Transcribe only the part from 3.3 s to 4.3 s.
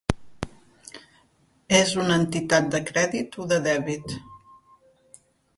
o de dèbit?